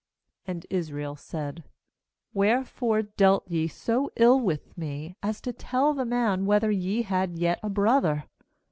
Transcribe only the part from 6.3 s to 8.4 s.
whether ye had yet a brother?'